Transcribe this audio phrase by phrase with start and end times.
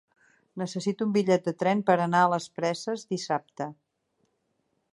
[0.59, 3.69] Necessito un bitllet de tren per anar a les Preses dissabte.